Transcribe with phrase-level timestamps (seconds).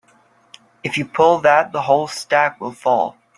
[0.83, 3.17] If you pull that the whole stack will fall.